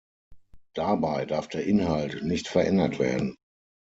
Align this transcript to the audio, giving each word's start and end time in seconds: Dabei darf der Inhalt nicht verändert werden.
Dabei 0.73 1.27
darf 1.27 1.47
der 1.47 1.63
Inhalt 1.67 2.23
nicht 2.23 2.47
verändert 2.47 2.97
werden. 2.97 3.35